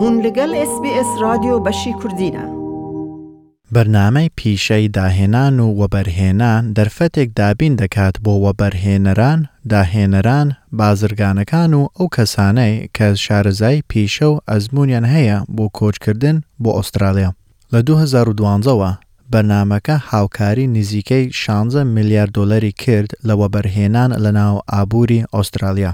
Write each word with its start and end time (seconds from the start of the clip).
هون 0.00 0.14
لەگەڵ 0.24 0.50
SسBS 0.70 1.10
رادیۆ 1.24 1.56
بەشی 1.66 1.92
کوردینە. 2.00 2.44
بەرنامەی 3.74 4.30
پیشەی 4.38 4.86
داهێنان 4.96 5.54
و 5.64 5.68
وەبەرهێنان 5.80 6.62
دەرفەتێک 6.76 7.28
دابین 7.40 7.74
دەکات 7.82 8.14
بۆ 8.24 8.34
وەبەرهێنەران، 8.44 9.40
داهێنەران، 9.72 10.48
بازرگانەکان 10.78 11.72
و 11.78 11.82
ئەو 11.96 12.06
کەسانەی 12.16 12.74
کە 12.96 13.06
شارەزای 13.24 13.82
پیشە 13.90 14.28
و 14.32 14.40
ئەزمونیان 14.48 15.06
هەیە 15.14 15.38
بۆ 15.56 15.64
کۆچکردن 15.78 16.36
بۆ 16.62 16.70
ئوسترالیا. 16.78 17.30
لە 17.72 17.80
2012ەوە 17.88 18.90
بەرنمەکە 19.32 19.96
هاوکاری 20.10 20.66
نزیکەی 20.76 21.30
16 21.32 21.84
میلیارد 21.84 22.32
دلاری 22.32 22.72
کرد 22.72 23.10
لە 23.26 23.34
وەبەرهێنان 23.40 24.10
لە 24.24 24.30
ناو 24.38 24.60
ئابووری 24.72 25.24
ئوسترالیا. 25.32 25.92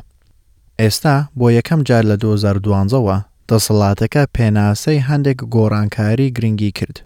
ئێستا 0.80 1.16
بۆ 1.38 1.46
یەکەم 1.58 1.80
جار 1.88 2.04
لە 2.10 2.16
2012ەوە 2.22 3.33
دەسەڵاتەکە 3.49 4.23
پێناسەی 4.35 5.05
هەندێک 5.09 5.39
گۆڕانکاری 5.55 6.33
گرنگی 6.37 6.71
کرد. 6.77 6.97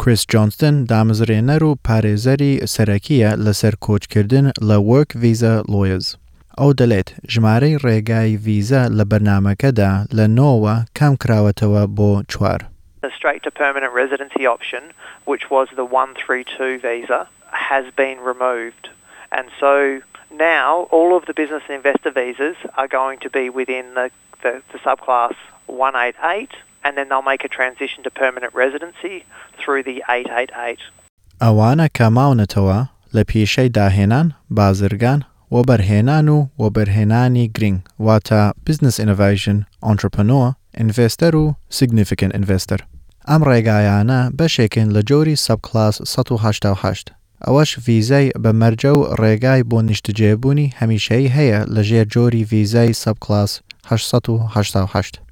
کریس 0.00 0.22
جۆنستن 0.32 0.76
دامزرێنەر 0.90 1.62
و 1.68 1.78
پارێزەری 1.86 2.54
سەرەکیە 2.74 3.30
لەسەر 3.44 3.74
کۆچکردن 3.84 4.46
لە 4.68 4.76
وەرک 4.88 5.10
ویزە 5.22 5.54
لۆیز. 5.72 6.06
ئەو 6.58 6.70
دەڵێت 6.80 7.08
ژمارەی 7.32 7.80
ڕێگای 7.84 8.38
ویزە 8.46 8.82
لە 8.98 9.04
بەرنمەکەدا 9.10 9.92
لە 10.16 10.26
نۆوە 10.38 10.76
کام 10.98 11.14
کراوەتەوە 11.22 11.82
بۆ 11.96 12.10
چوار. 12.32 12.60
The 13.06 13.12
straight 13.18 13.42
to 13.46 13.50
permanent 13.62 13.92
residency 14.02 14.44
option, 14.54 14.82
which 15.30 15.44
was 15.54 15.68
the 15.80 15.84
132 15.84 16.78
visa, 16.86 17.20
has 17.70 17.84
been 18.02 18.18
removed. 18.32 18.84
And 19.36 19.46
so 19.62 20.00
now 20.50 20.70
all 20.96 21.10
of 21.18 21.26
the 21.26 21.34
business 21.40 21.62
and 21.68 21.76
investor 21.80 22.10
visas 22.10 22.56
are 22.76 22.88
going 22.88 23.18
to 23.20 23.30
be 23.30 23.44
within 23.60 23.86
the, 23.98 24.10
the, 24.42 24.62
the 24.72 24.78
subclass 24.86 25.36
188 25.66 26.50
and 26.84 26.96
then 26.96 27.08
they'll 27.08 27.30
make 27.32 27.44
a 27.44 27.48
transition 27.48 28.02
to 28.04 28.10
permanent 28.10 28.52
residency 28.54 29.24
through 29.58 29.82
the 29.82 30.02
888. 30.08 30.78
ئەوانە 31.40 31.88
کە 31.96 32.06
ماونەتەوە 32.16 32.78
لە 33.14 33.22
پیشەی 33.30 33.70
داهێنان، 33.78 34.34
بازرگان، 34.56 35.20
وەبەرهێنان 35.54 36.26
و 36.34 36.38
وەبەرهێنانی 36.62 37.50
گرنگ 37.56 37.78
واتە 38.06 38.42
Business 38.66 38.96
Innovation, 39.04 39.56
Entrepreneur, 39.92 40.46
Investor 40.84 41.34
و 41.34 41.54
Significant 41.78 42.32
Investor. 42.40 42.80
ئەم 43.28 43.42
ڕێگایانە 43.48 44.20
بەشێکن 44.38 44.88
لە 44.94 45.02
جۆری 45.08 45.36
سەبکلاس 45.46 45.96
1970. 46.00 47.10
ئەوەش 47.46 47.70
ویزای 47.86 48.30
بە 48.42 48.50
مەرجە 48.60 48.92
و 48.98 49.02
ڕێگای 49.20 49.64
بۆ 49.70 49.78
نیشتجێبوونی 49.88 50.72
هەمیشەی 50.80 51.32
هەیە 51.36 51.60
لە 51.74 51.82
ژێر 51.88 52.06
جۆری 52.14 52.46
ویزای 52.52 52.92
سەبکلاس 52.92 53.60
1970. 53.86 55.23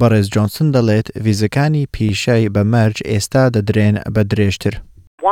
بەڕێز 0.00 0.26
جۆنسن 0.34 0.68
دەڵێت 0.76 1.08
ویزەکانی 1.24 1.88
پیشەی 1.94 2.50
بە 2.54 2.62
مەرج 2.72 2.98
ئێستا 3.10 3.44
دەدرێن 3.54 3.96
بە 4.14 4.22
درێژتر. 4.32 4.74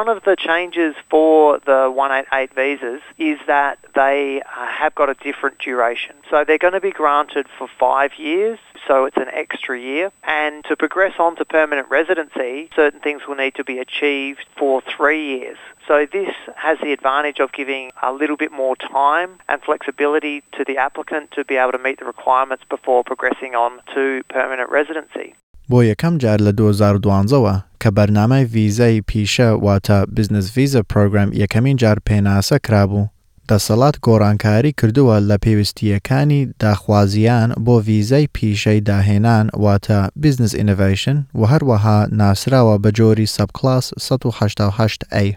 One 0.00 0.08
of 0.08 0.24
the 0.24 0.34
changes 0.34 0.94
for 1.10 1.60
the 1.66 1.90
188 1.90 2.54
visas 2.54 3.02
is 3.18 3.38
that 3.46 3.78
they 3.94 4.42
have 4.80 4.94
got 4.94 5.08
a 5.10 5.14
different 5.14 5.58
duration. 5.58 6.16
So 6.30 6.42
they're 6.42 6.64
going 6.66 6.72
to 6.72 6.80
be 6.80 6.90
granted 6.90 7.46
for 7.58 7.68
five 7.78 8.12
years, 8.18 8.58
so 8.88 9.04
it's 9.04 9.16
an 9.18 9.28
extra 9.32 9.78
year. 9.78 10.10
And 10.24 10.64
to 10.64 10.74
progress 10.74 11.12
on 11.18 11.36
to 11.36 11.44
permanent 11.44 11.88
residency, 11.90 12.70
certain 12.74 13.00
things 13.00 13.22
will 13.28 13.36
need 13.36 13.54
to 13.56 13.64
be 13.64 13.78
achieved 13.78 14.46
for 14.58 14.82
three 14.96 15.22
years. 15.36 15.58
So 15.88 15.94
this 16.18 16.32
has 16.56 16.76
the 16.84 16.92
advantage 16.98 17.38
of 17.44 17.48
giving 17.52 17.84
a 18.02 18.12
little 18.20 18.38
bit 18.44 18.52
more 18.62 18.74
time 18.76 19.30
and 19.50 19.58
flexibility 19.68 20.36
to 20.56 20.64
the 20.68 20.76
applicant 20.78 21.24
to 21.36 21.44
be 21.44 21.56
able 21.62 21.72
to 21.72 21.82
meet 21.86 21.98
the 21.98 22.08
requirements 22.14 22.64
before 22.74 23.00
progressing 23.10 23.54
on 23.64 23.72
to 23.94 24.02
permanent 24.36 24.68
residency. 24.70 25.28
بۆ 25.70 25.78
یەکەم 25.90 26.14
جار 26.18 26.38
لە 26.38 26.52
2012ەوە 26.60 27.54
کە 27.82 27.90
بەرنامای 27.96 28.44
ویزای 28.44 29.02
پیشە 29.10 29.48
واتە 29.64 29.98
بزنس 30.16 30.46
ویزە 30.56 30.82
پرۆگرام 30.92 31.30
یەکەمین 31.42 31.76
جار 31.82 31.98
پێناسە 32.08 32.56
کرابوو 32.66 33.08
دەسەڵات 33.50 33.96
گۆڕانکاری 34.06 34.76
کردووە 34.80 35.16
لە 35.28 35.36
پێویستیەکانی 35.44 36.42
داخوازیان 36.62 37.50
بۆ 37.66 37.76
ویزای 37.88 38.28
پیشەی 38.36 38.80
داهێنان 38.88 39.46
واتە 39.62 40.00
بزنس 40.22 40.52
ئینڤیشن 40.58 41.18
و 41.38 41.42
هەروەها 41.52 41.98
ناسراوە 42.20 42.76
بە 42.84 42.90
جۆری 42.98 43.32
سەبکلاس 43.36 43.86
1970 43.98 45.36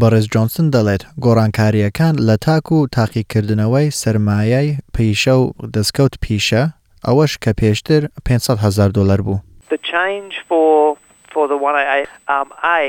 بەڕێز 0.00 0.26
جۆنسن 0.32 0.66
دەڵێت 0.74 1.02
گۆڕانکاریەکان 1.24 2.14
لە 2.28 2.36
تاک 2.46 2.66
و 2.72 2.86
تاقیکردنەوەی 2.96 3.88
سرمایای 4.00 4.76
پیشە 4.94 5.34
و 5.42 5.52
دەستکەوت 5.74 6.14
پیشە 6.24 6.62
ئەوەش 7.06 7.32
کە 7.42 7.52
پێشتر 7.60 8.02
500 8.24 8.58
هزار 8.64 8.88
دلار 8.88 9.20
بوو. 9.20 9.38
The 9.68 9.78
change 9.92 10.34
for 10.48 10.96
for 11.32 11.44
the 11.48 11.56
188 11.56 12.08
um, 12.28 12.48
A 12.78 12.80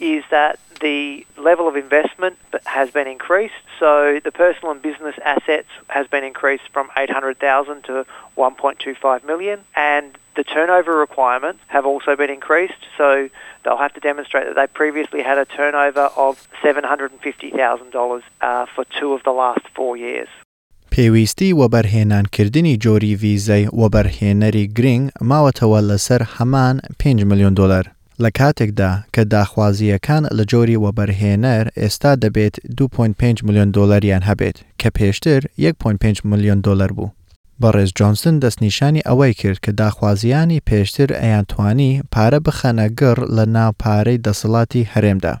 is 0.00 0.24
that 0.30 0.58
the 0.80 1.26
level 1.36 1.68
of 1.68 1.76
investment 1.76 2.36
has 2.66 2.90
been 2.90 3.06
increased. 3.06 3.54
So 3.78 4.20
the 4.22 4.32
personal 4.32 4.72
and 4.72 4.82
business 4.82 5.14
assets 5.24 5.68
has 5.88 6.06
been 6.08 6.24
increased 6.24 6.68
from 6.72 6.90
800,000 6.96 7.84
to 7.84 8.06
1.25 8.36 9.24
million, 9.24 9.60
and 9.76 10.18
the 10.36 10.44
turnover 10.44 10.96
requirements 10.96 11.60
have 11.68 11.86
also 11.86 12.16
been 12.16 12.30
increased. 12.30 12.82
So 12.98 13.28
they'll 13.62 13.76
have 13.76 13.94
to 13.94 14.00
demonstrate 14.00 14.46
that 14.46 14.56
they 14.56 14.66
previously 14.66 15.22
had 15.22 15.38
a 15.38 15.44
turnover 15.44 16.10
of 16.16 16.48
$750,000 16.62 18.22
uh, 18.40 18.66
for 18.74 18.84
two 18.98 19.12
of 19.12 19.22
the 19.22 19.32
last 19.32 19.66
four 19.74 19.96
years. 19.96 20.28
پێویستی 20.94 21.52
وەبەرهێنانکردنی 21.60 22.78
جۆری 22.84 23.16
ویزەی 23.22 23.68
وەبەرهێنەری 23.80 24.64
گرنگ 24.76 25.10
ماوەتەوە 25.30 25.80
لەسەر 25.90 26.22
هەمان 26.36 26.76
5 26.98 27.24
میلیۆن 27.30 27.54
دلار. 27.54 27.84
لە 28.23 28.29
کاتێکدا 28.39 28.91
کە 29.13 29.21
داخوازیەکان 29.35 30.23
لە 30.37 30.43
جۆری 30.51 30.81
وەبەرهێنەر 30.83 31.65
ئێستا 31.79 32.11
دەبێت 32.23 32.55
2.5 32.77 33.45
میلیۆن 33.45 33.69
دلاریان 33.77 34.23
هەبێت 34.29 34.57
کە 34.79 34.89
پێشتر 34.97 35.41
1.5 35.57 36.29
میلیۆن 36.29 36.59
دلار 36.67 36.91
بوو. 36.97 37.13
بەڕێز 37.61 37.91
جۆنسن 37.97 38.35
دەستنیشانی 38.43 39.05
ئەوەی 39.07 39.33
کرد 39.39 39.59
کە 39.65 39.71
داخوازیانی 39.81 40.63
پێشتر 40.69 41.09
ئەیانتوانی 41.21 41.91
پارە 42.13 42.39
بخەنە 42.45 42.85
گەڕ 42.99 43.19
لە 43.35 43.45
ناو 43.55 43.71
پارەی 43.81 44.21
دەسەڵاتی 44.25 44.89
هەرێمدا. 44.93 45.33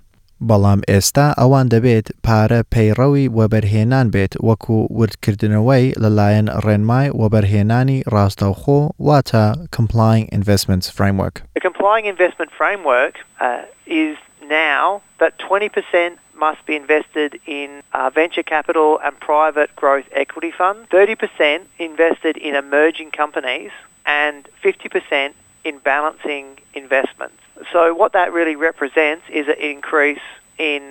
بەڵام 0.48 0.80
ئێستا 0.90 1.26
ئەوان 1.40 1.66
دەبێت 1.74 2.06
پارە 2.26 2.60
پەیڕەوی 2.74 3.32
وەبەرهێنان 3.38 4.06
بێت 4.14 4.34
وەکو 4.48 4.78
وردکردنەوەی 4.98 5.86
لەلایەن 6.02 6.48
ڕێنمای 6.64 7.14
وەبەرهێنانی 7.20 8.04
ڕاستەوخۆ 8.14 8.80
واتە 9.06 9.44
Complying 9.78 10.26
Investments 10.38 10.86
Framework. 10.96 11.34
The 11.58 11.64
Complying 11.68 12.06
Investment 12.14 12.50
Framework 12.60 13.14
uh, 13.40 13.62
is 13.86 14.16
now 14.62 15.02
that 15.20 15.32
20% 15.38 16.18
must 16.46 16.60
be 16.66 16.74
invested 16.82 17.30
in 17.46 17.68
uh, 17.92 18.10
venture 18.10 18.42
capital 18.42 18.90
and 19.04 19.12
private 19.20 19.70
growth 19.76 20.08
equity 20.12 20.52
funds, 20.60 20.88
30% 20.90 21.62
invested 21.78 22.36
in 22.36 22.52
emerging 22.54 23.10
companies, 23.22 23.70
and 24.04 24.48
50% 24.62 25.32
in 25.64 25.78
balancing 25.78 26.46
investments. 26.74 27.40
So 27.72 27.94
what 27.94 28.12
that 28.12 28.32
really 28.32 28.56
represents 28.56 29.24
is 29.30 29.46
an 29.48 29.60
increase 29.60 30.26
in 30.58 30.82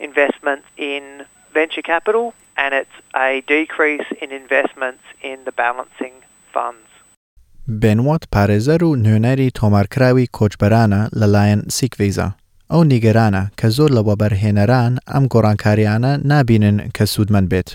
investment 0.00 0.62
in 0.76 1.02
venture 1.52 1.82
capital 1.82 2.34
and 2.56 2.74
it's 2.74 2.96
a 3.14 3.42
decrease 3.46 4.08
in 4.20 4.30
investments 4.32 5.04
in 5.22 5.38
the 5.44 5.52
balancing 5.52 6.16
funds. 6.52 6.88
بێنوات 7.68 8.22
پارێزەر 8.34 8.82
و 8.82 8.96
نوێنەری 8.96 9.52
تۆمارکراوی 9.58 10.26
کۆچبەرانە 10.36 11.00
لەلایەن 11.20 11.60
سیکڤیزە. 11.76 12.28
ئەو 12.72 12.82
نیگەرانە 12.92 13.42
کە 13.58 13.68
زۆر 13.76 13.90
لە 13.96 14.02
وەبەرهێنەران 14.08 14.92
ئەم 15.12 15.24
گۆڕانکاریانە 15.32 16.12
نابینن 16.30 16.78
کە 16.96 17.04
سوودمەند 17.12 17.48
بێت. 17.52 17.68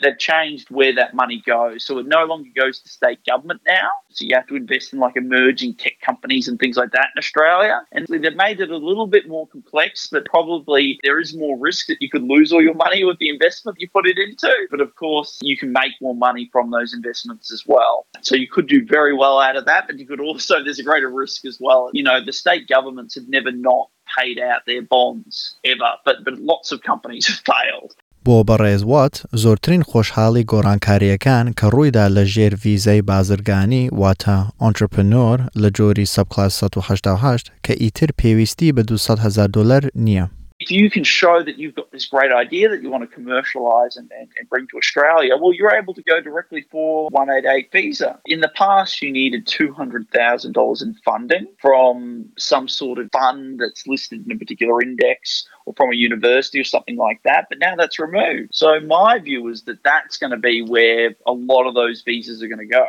they've 0.00 0.18
changed 0.18 0.70
where 0.70 0.94
that 0.94 1.14
money 1.14 1.42
goes. 1.46 1.84
So 1.84 1.98
it 1.98 2.06
no 2.06 2.24
longer 2.24 2.50
goes 2.54 2.80
to 2.80 2.88
state 2.88 3.24
government 3.24 3.60
now. 3.66 3.90
So 4.10 4.24
you 4.24 4.34
have 4.34 4.46
to 4.48 4.56
invest 4.56 4.92
in 4.92 4.98
like 4.98 5.16
emerging 5.16 5.74
tech 5.74 6.00
companies 6.00 6.48
and 6.48 6.58
things 6.58 6.76
like 6.76 6.92
that 6.92 7.08
in 7.14 7.18
Australia. 7.18 7.82
And 7.92 8.06
they've 8.08 8.34
made 8.34 8.60
it 8.60 8.70
a 8.70 8.76
little 8.76 9.06
bit 9.06 9.28
more 9.28 9.46
complex, 9.46 10.08
but 10.10 10.24
probably 10.24 10.98
there 11.02 11.20
is 11.20 11.36
more 11.36 11.56
risk 11.58 11.86
that 11.86 11.98
you 12.00 12.10
could 12.10 12.22
lose 12.22 12.52
all 12.52 12.62
your 12.62 12.74
money 12.74 13.04
with 13.04 13.18
the 13.18 13.28
investment 13.28 13.80
you 13.80 13.88
put 13.88 14.06
it 14.06 14.18
into. 14.18 14.52
But 14.70 14.80
of 14.80 14.94
course, 14.96 15.38
you 15.42 15.56
can 15.56 15.72
make 15.72 15.92
more 16.00 16.14
money 16.14 16.48
from 16.52 16.70
those 16.70 16.92
investments 16.92 17.52
as 17.52 17.64
well. 17.66 18.06
So 18.22 18.34
you 18.34 18.48
could 18.48 18.68
do 18.68 18.84
very 18.84 19.14
well 19.14 19.38
out 19.40 19.56
of 19.56 19.66
that, 19.66 19.86
but 19.86 19.98
you 19.98 20.06
could 20.06 20.20
also, 20.20 20.62
there's 20.62 20.78
a 20.78 20.84
greater 20.84 21.10
risk 21.10 21.44
as 21.44 21.58
well. 21.60 21.90
You 21.92 22.02
know, 22.02 22.24
the 22.24 22.32
state 22.32 22.68
governments 22.68 23.14
have 23.14 23.28
never 23.28 23.52
not 23.52 23.88
paid 24.18 24.38
out 24.38 24.66
their 24.66 24.82
bonds 24.82 25.56
ever, 25.64 25.92
but, 26.04 26.24
but 26.24 26.38
lots 26.38 26.72
of 26.72 26.82
companies 26.82 27.26
have 27.28 27.38
failed. 27.38 27.94
بۆ 28.26 28.36
بەڕێزوات 28.48 29.14
زۆرترین 29.42 29.82
خۆشحاڵی 29.90 30.48
گۆڕانکاریەکان 30.52 31.46
کە 31.58 31.66
ڕوویدا 31.74 32.06
لە 32.16 32.24
ژێر 32.32 32.52
ویزەی 32.62 33.00
بازرگانی 33.10 33.90
واتە 34.00 34.38
ئۆنترپنۆر 34.62 35.38
لە 35.62 35.68
جۆری 35.76 36.10
سەبکلاس 36.14 36.52
1970 36.62 37.50
کە 37.64 37.72
ئیتر 37.82 38.10
پێویستی 38.20 38.72
بە 38.76 38.82
200 38.82 39.18
هزار 39.24 39.48
دلار 39.48 39.84
نییە. 40.06 40.39
If 40.59 40.71
you 40.71 40.89
can 40.89 41.03
show 41.03 41.43
that 41.43 41.57
you've 41.59 41.75
got 41.75 41.91
this 41.91 42.05
great 42.05 42.31
idea 42.31 42.69
that 42.69 42.81
you 42.81 42.89
want 42.89 43.09
to 43.09 43.19
commercialise 43.19 43.97
and, 43.97 44.09
and, 44.17 44.29
and 44.39 44.49
bring 44.49 44.67
to 44.67 44.77
Australia, 44.77 45.33
well, 45.39 45.53
you're 45.53 45.75
able 45.75 45.93
to 45.93 46.01
go 46.03 46.21
directly 46.21 46.65
for 46.71 47.09
188 47.09 47.71
visa. 47.73 48.19
In 48.25 48.39
the 48.39 48.51
past, 48.55 49.01
you 49.01 49.11
needed 49.11 49.45
$200,000 49.47 50.81
in 50.81 50.93
funding 51.03 51.47
from 51.61 52.29
some 52.37 52.69
sort 52.69 52.99
of 52.99 53.09
fund 53.11 53.59
that's 53.59 53.85
listed 53.85 54.25
in 54.25 54.31
a 54.31 54.39
particular 54.39 54.81
index 54.81 55.45
or 55.65 55.73
from 55.75 55.91
a 55.91 55.95
university 55.95 56.59
or 56.59 56.63
something 56.63 56.95
like 56.95 57.21
that, 57.23 57.47
but 57.49 57.59
now 57.59 57.75
that's 57.75 57.99
removed. 57.99 58.49
So 58.53 58.79
my 58.79 59.19
view 59.19 59.49
is 59.49 59.63
that 59.63 59.83
that's 59.83 60.17
going 60.17 60.31
to 60.31 60.37
be 60.37 60.61
where 60.61 61.15
a 61.27 61.33
lot 61.33 61.67
of 61.67 61.75
those 61.75 62.01
visas 62.01 62.41
are 62.41 62.47
going 62.47 62.65
to 62.67 62.73
go. 62.81 62.85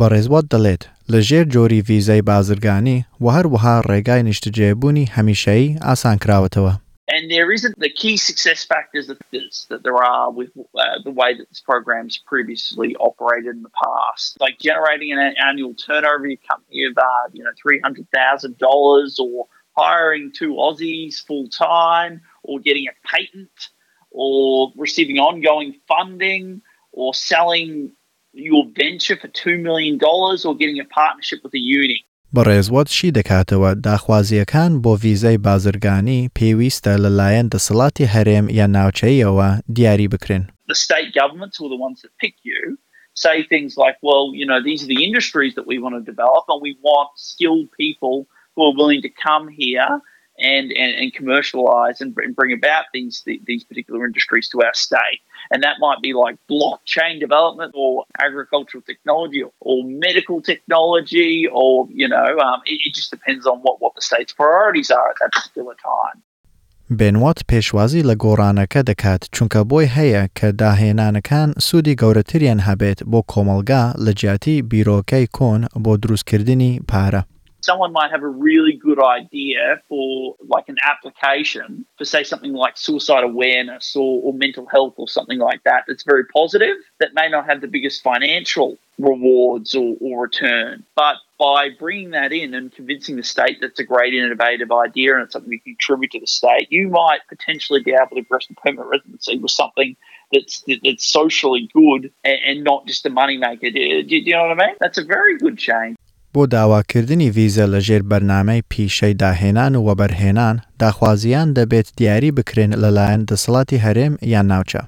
بەڕێزوات 0.00 0.46
دەڵێت 0.52 0.82
لەژێر 1.12 1.46
جۆری 1.54 1.84
ڤیزای 1.88 2.22
بازرگانی 2.22 3.04
و 3.20 3.26
هەروەها 3.36 3.76
ڕێگای 3.90 4.24
نیشتجێبوونی 4.28 5.10
هەمیشەیی 5.16 5.78
ئاسان 5.86 6.16
کراوەتەوە. 6.22 6.74
and 7.11 7.29
there 7.31 7.51
isn't 7.51 7.79
the 7.79 7.89
key 7.89 8.17
success 8.17 8.63
factors 8.63 9.07
that, 9.07 9.17
that 9.69 9.83
there 9.83 9.95
are 9.95 10.31
with 10.31 10.49
uh, 10.57 10.99
the 11.03 11.11
way 11.11 11.35
that 11.35 11.49
this 11.49 11.59
program's 11.59 12.19
previously 12.19 12.95
operated 12.97 13.55
in 13.55 13.63
the 13.63 13.69
past, 13.69 14.37
like 14.39 14.59
generating 14.59 15.11
an 15.11 15.33
annual 15.43 15.73
turnover 15.73 16.27
of 16.29 16.37
company 16.47 16.85
of 16.85 16.97
uh, 16.97 17.29
you 17.33 17.43
know 17.43 17.49
three 17.61 17.79
hundred 17.79 18.07
thousand 18.13 18.57
dollars, 18.59 19.17
or 19.19 19.47
hiring 19.75 20.31
two 20.31 20.53
Aussies 20.53 21.25
full 21.25 21.49
time, 21.49 22.21
or 22.43 22.59
getting 22.59 22.85
a 22.87 23.07
patent, 23.07 23.69
or 24.11 24.71
receiving 24.75 25.17
ongoing 25.17 25.73
funding, 25.87 26.61
or 26.91 27.15
selling 27.15 27.91
your 28.33 28.65
venture 28.75 29.17
for 29.17 29.27
$2 29.27 29.61
million 29.61 29.99
or 30.03 30.55
getting 30.55 30.79
a 30.79 30.85
partnership 30.85 31.39
with 31.43 31.53
a 31.53 31.59
uni. 31.59 32.05
بەڕێزوات 32.36 32.88
شی 32.96 33.14
دەکاتەوە 33.18 33.70
داخوازیەکان 33.88 34.72
بۆ 34.84 34.92
ڤیزای 35.02 35.38
بازرگانی 35.46 36.30
پێویستە 36.38 36.92
لەلایەن 37.04 37.46
دەسەڵاتی 37.54 38.10
هەرێم 38.14 38.46
یان 38.58 38.70
ناوچەیەوە 38.76 39.48
دیاری 39.76 40.08
بکرێن. 40.12 40.44
The 40.72 40.78
state 40.86 41.10
governments 41.20 41.56
who 41.56 41.64
are 41.66 41.74
the 41.74 41.82
ones 41.86 41.98
that 42.02 42.12
pick 42.22 42.34
you 42.50 42.62
say 43.24 43.36
things 43.52 43.72
like, 43.84 43.96
well, 44.08 44.24
you 44.40 44.46
know, 44.50 44.60
these 44.68 44.80
are 44.82 44.92
the 44.94 45.04
industries 45.08 45.54
that 45.54 45.66
we 45.70 45.76
want 45.84 45.94
to 45.96 46.10
develop 46.12 46.44
and 46.52 46.60
we 46.66 46.72
want 46.88 47.10
skilled 47.30 47.68
people 47.84 48.16
who 48.54 48.62
are 48.68 48.76
willing 48.80 49.02
to 49.06 49.12
come 49.26 49.46
here 49.62 49.90
and, 50.38 50.72
and, 50.72 50.94
and 50.96 51.14
commercialize 51.14 52.00
and 52.00 52.14
bring 52.14 52.52
about 52.52 52.86
these, 52.92 53.22
these 53.44 53.64
particular 53.64 54.04
industries 54.04 54.48
to 54.48 54.62
our 54.62 54.74
state. 54.74 55.20
And 55.50 55.62
that 55.62 55.76
might 55.78 56.00
be 56.02 56.12
like 56.12 56.36
blockchain 56.50 57.20
development 57.20 57.72
or 57.74 58.04
agricultural 58.18 58.82
technology 58.82 59.42
or, 59.42 59.52
or 59.60 59.84
medical 59.84 60.42
technology 60.42 61.46
or, 61.52 61.86
you 61.90 62.08
know, 62.08 62.38
um, 62.38 62.60
it, 62.66 62.80
it, 62.84 62.94
just 62.94 63.10
depends 63.10 63.46
on 63.46 63.58
what, 63.58 63.80
what 63.80 63.94
the 63.94 64.02
state's 64.02 64.32
priorities 64.32 64.90
are 64.90 65.10
at 65.10 65.16
that 65.20 65.32
particular 65.32 65.74
time. 65.74 66.22
بێنوات 66.90 67.38
پێشوازی 67.48 68.02
لە 68.02 68.14
گۆڕانەکە 68.24 68.80
دەکات 68.90 69.22
چونکە 69.34 69.60
بۆی 69.70 69.86
هەیە 69.96 70.22
کە 70.38 70.48
داهێنانەکان 70.60 71.48
سوودی 71.66 71.96
گەورەتریان 72.00 72.60
هەبێت 72.68 72.98
بۆ 73.10 73.20
کۆمەلگا 73.32 73.84
لە 74.04 74.12
جیاتی 74.20 74.62
بیرۆکەی 74.70 75.26
کۆن 75.36 75.60
بۆ 75.84 75.92
دروستکردنی 76.02 76.80
پارە. 76.90 77.22
someone 77.61 77.91
might 77.91 78.11
have 78.11 78.23
a 78.23 78.27
really 78.27 78.73
good 78.73 79.01
idea 79.01 79.81
for 79.87 80.35
like 80.47 80.69
an 80.69 80.77
application 80.83 81.85
for 81.97 82.05
say 82.05 82.23
something 82.23 82.53
like 82.53 82.77
suicide 82.77 83.23
awareness 83.23 83.95
or, 83.95 84.21
or, 84.23 84.33
mental 84.33 84.65
health 84.67 84.93
or 84.97 85.07
something 85.07 85.39
like 85.39 85.61
that 85.63 85.83
that's 85.87 86.03
very 86.03 86.25
positive 86.25 86.77
that 86.99 87.13
may 87.13 87.27
not 87.27 87.45
have 87.45 87.61
the 87.61 87.67
biggest 87.67 88.01
financial 88.01 88.77
rewards 88.97 89.75
or, 89.75 89.95
or 89.99 90.23
return. 90.23 90.83
But 90.95 91.15
by 91.39 91.69
bringing 91.77 92.11
that 92.11 92.31
in 92.31 92.53
and 92.53 92.71
convincing 92.71 93.15
the 93.15 93.23
state 93.23 93.57
that's 93.61 93.79
a 93.79 93.83
great 93.83 94.13
innovative 94.13 94.71
idea 94.71 95.13
and 95.13 95.23
it's 95.23 95.33
something 95.33 95.49
we 95.49 95.59
can 95.59 95.73
contribute 95.73 96.11
to 96.11 96.19
the 96.19 96.27
state 96.27 96.67
you 96.69 96.89
might 96.89 97.19
potentially 97.29 97.81
be 97.81 97.93
able 97.93 98.09
to 98.09 98.21
progress 98.23 98.45
to 98.45 98.53
permanent 98.55 98.89
residency 98.89 99.37
with 99.37 99.49
something 99.49 99.95
that's 100.33 100.63
that's 100.83 101.05
socially 101.05 101.69
good 101.73 102.11
and, 102.25 102.63
not 102.65 102.85
just 102.85 103.05
a 103.05 103.09
money 103.09 103.37
maker 103.37 103.71
do, 103.71 104.03
do 104.03 104.17
you 104.17 104.33
know 104.33 104.47
what 104.47 104.61
I 104.61 104.67
mean? 104.67 104.75
That's 104.81 104.97
a 104.97 105.03
very 105.03 105.37
good 105.37 105.57
change 105.57 105.95
بۆ 106.33 106.43
داواکردنی 106.55 107.31
ڤیزە 107.35 107.65
لەژێر 107.73 108.03
بەرنمەی 108.09 108.65
پیشەی 108.71 109.13
داهێنان 109.21 109.73
و 109.75 109.85
وەبەرهێنان 109.87 110.55
داخوازیان 110.81 111.47
دەبێت 111.57 111.87
دیاری 111.97 112.31
بکرێن 112.37 112.71
لەلایەن 112.83 113.21
دەسەڵاتی 113.29 113.81
هەرێم 113.85 114.13
یان 114.33 114.47
ناوچە. 114.51 114.81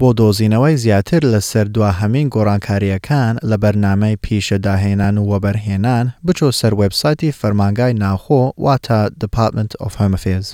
بۆ 0.00 0.08
دۆزینەوەی 0.18 0.80
زیاتر 0.84 1.22
لەسەر 1.32 1.66
دواهەمین 1.74 2.26
گۆڕانکاریەکان 2.34 3.34
لە 3.50 3.56
بەرنمەی 3.62 4.20
پیشە 4.24 4.58
داهێنان 4.66 5.14
و 5.18 5.28
وەبەرهێنان 5.32 6.06
بچۆ 6.26 6.48
سەر 6.60 6.72
وبسایتی 6.80 7.34
فەرمانگای 7.40 7.98
ناوخۆ 8.02 8.42
واتە 8.64 9.00
Department 9.22 9.72
of 9.86 9.92
Affairs. 10.16 10.48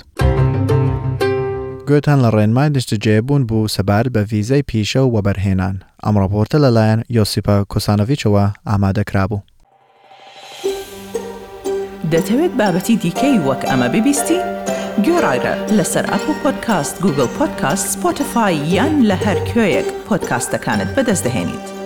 گوێتان 1.87 2.19
لە 2.25 2.29
ڕێنمای 2.35 2.69
دشتجێبوون 2.75 3.43
بوو 3.49 3.71
سەبارەت 3.75 4.11
بە 4.15 4.21
ڤیزەی 4.29 4.63
پیشە 4.69 5.01
و 5.03 5.13
وەبەرهێنان 5.15 5.75
ئەم 6.03 6.15
ڕپۆرتە 6.21 6.57
لەلایەن 6.63 6.99
یۆسیپە 7.17 7.55
کۆسانەڤچەوە 7.71 8.45
ئامادەکرابوو. 8.69 9.43
دەتەوێت 12.13 12.53
بابەتی 12.59 12.99
دیکەی 13.03 13.41
وەک 13.47 13.61
ئەمە 13.69 13.87
ببیستی؟ 13.93 14.39
گۆڕایرە 15.05 15.53
لەسەر 15.77 16.05
ئەپ 16.11 16.25
پۆدکاست 16.41 16.95
گوگل 17.03 17.29
پۆدکاست 17.37 17.85
سپۆتفاای 17.93 18.55
یان 18.75 18.93
لە 19.09 19.17
هەر 19.25 19.37
کوێیەک 19.49 19.87
پۆدکاستەکانت 20.07 20.89
بەدەستدەێنیت. 20.95 21.76